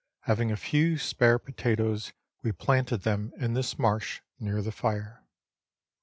[0.21, 2.11] Having a few spare potatoes,
[2.41, 5.23] we planted them in this marsh near the fire.